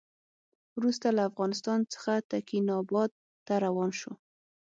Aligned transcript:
وروسته 0.77 1.07
له 1.17 1.21
افغانستان 1.29 1.79
څخه 1.93 2.13
تکیناباد 2.31 3.09
ته 3.45 3.53
روان 3.65 3.89
شو. 3.99 4.13